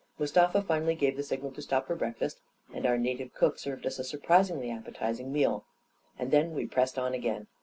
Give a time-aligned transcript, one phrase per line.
[0.17, 2.41] Mustafa finally gave the signal to stop for break fast,
[2.73, 5.63] and our native cook served us a surprisingly ap petizing meal;
[6.17, 7.45] and then we pressed on again.